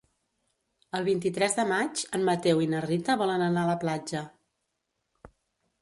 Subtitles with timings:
[0.99, 4.27] El vint-i-tres de maig en Mateu i na Rita volen anar a la platja.